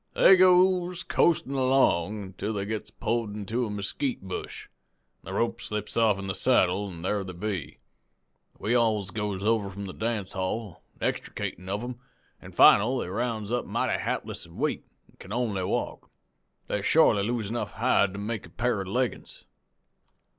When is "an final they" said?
12.41-13.09